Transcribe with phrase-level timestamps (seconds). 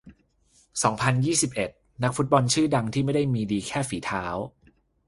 [0.83, 1.69] สองพันยี่สิบเอ็ด
[2.03, 4.25] นักฟุตบอลชื่อดังที่ไม่ได้มีดีแค่ฝีเท้า